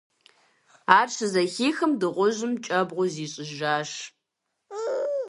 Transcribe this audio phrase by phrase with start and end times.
[0.97, 3.91] Ар щызэхихым, дыгъужьым кӏэбгъу зищӏыжащ.